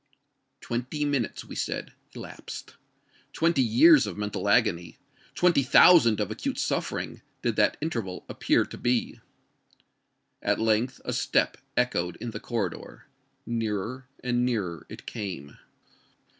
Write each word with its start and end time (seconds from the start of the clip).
Twenty 0.61 1.05
minutes, 1.05 1.45
we 1.45 1.55
said, 1.55 1.93
elapsed:—twenty 2.15 3.61
years 3.61 4.07
of 4.07 4.17
mental 4.17 4.49
agony—twenty 4.49 5.61
thousand 5.61 6.19
of 6.19 6.31
acute 6.31 6.57
suffering, 6.57 7.21
did 7.43 7.55
that 7.57 7.77
interval 7.81 8.25
appear 8.27 8.65
to 8.65 8.79
be. 8.79 9.19
At 10.41 10.59
length 10.59 11.01
a 11.05 11.13
step 11.13 11.57
echoed 11.77 12.15
in 12.15 12.31
the 12.31 12.39
corridor;—nearer 12.39 14.07
and 14.23 14.43
nearer 14.43 14.87
it 14.89 15.05
came. 15.05 15.59